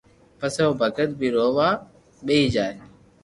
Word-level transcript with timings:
پسي 0.39 0.61
او 0.67 0.73
بگت 0.79 1.11
بي 1.19 1.27
رووا 1.35 1.69
ٻيئي 2.25 2.45
جائي 2.55 2.77